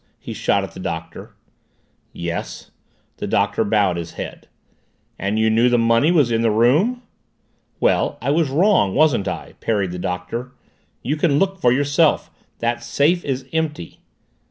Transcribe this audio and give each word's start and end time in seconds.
he 0.19 0.33
shot 0.33 0.63
at 0.63 0.71
the 0.73 0.79
Doctor. 0.79 1.35
"Yes." 2.11 2.71
The 3.17 3.27
Doctor 3.27 3.63
bowed 3.63 3.97
his 3.97 4.13
head. 4.13 4.47
"And 5.19 5.37
you 5.37 5.47
knew 5.51 5.69
the 5.69 5.77
money 5.77 6.11
was 6.11 6.31
in 6.31 6.41
the 6.41 6.49
room?" 6.49 7.03
"Well, 7.79 8.17
I 8.19 8.31
was 8.31 8.49
wrong, 8.49 8.95
wasn't 8.95 9.27
I?" 9.27 9.53
parried 9.59 9.91
the 9.91 9.99
Doctor. 9.99 10.53
"You 11.03 11.17
can 11.17 11.37
look 11.37 11.59
for 11.61 11.71
yourself. 11.71 12.31
That 12.57 12.81
safe 12.83 13.23
is 13.23 13.45
empty." 13.53 13.99